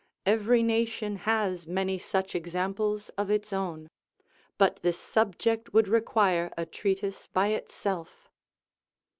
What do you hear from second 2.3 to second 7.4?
examples of its own; but this subject would require a treatise